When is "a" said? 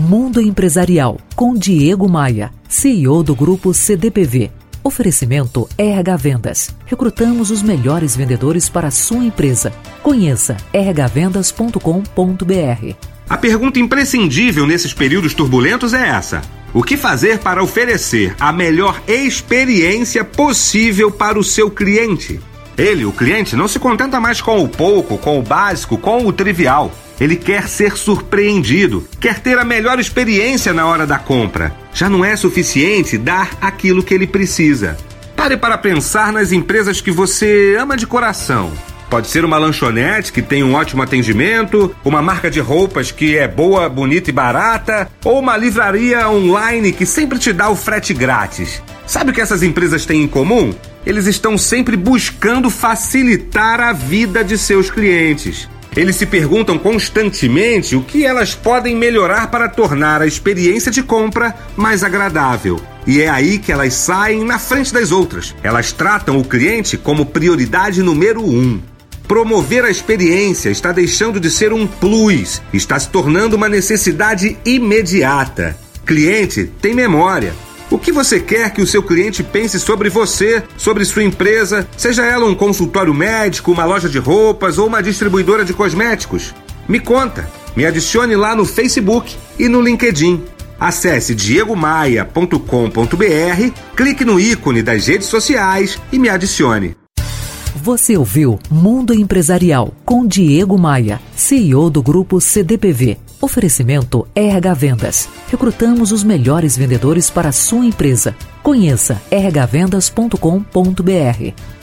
8.88-8.90, 13.28-13.36, 18.40-18.54, 29.58-29.64, 53.80-53.92, 60.22-60.26, 69.84-69.90, 107.48-107.52